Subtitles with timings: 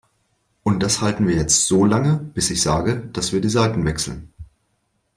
[0.63, 4.33] Und das halten wir jetzt so lange, bis ich sage, dass wir die Seiten wechseln.